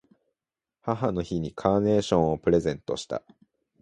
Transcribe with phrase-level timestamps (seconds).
[0.81, 3.21] 母の日にカーネーションをプレゼントした。